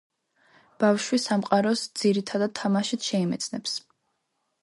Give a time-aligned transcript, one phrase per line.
[0.83, 3.79] ბავშვი სამყაროს, ძირითადად, თამაშით შეიმეცნებს.